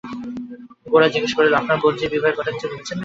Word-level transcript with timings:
গোরা 0.91 1.07
জিজ্ঞাসা 1.13 1.37
করিল, 1.37 1.53
আপনার 1.53 1.77
বোনঝির 1.81 2.11
বিবাহের 2.13 2.37
কথা 2.37 2.51
কিছু 2.53 2.67
ভেবেছেন 2.67 2.95
নাকি? 2.95 2.99